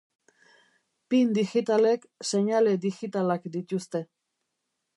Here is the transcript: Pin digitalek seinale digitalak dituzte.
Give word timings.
Pin 1.13 1.35
digitalek 1.35 2.07
seinale 2.29 2.73
digitalak 2.87 3.47
dituzte. 3.57 4.03